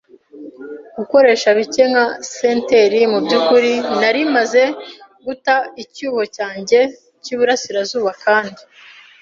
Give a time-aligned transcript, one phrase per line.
[0.97, 2.05] gukoresha bike nka
[2.35, 4.61] senteri; mubyukuri, nari maze
[5.25, 6.79] guta icyuho cyanjye
[7.23, 8.61] cyiburasirazuba kandi